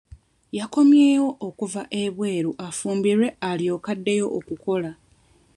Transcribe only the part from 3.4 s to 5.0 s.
alyoke addeyo okukola.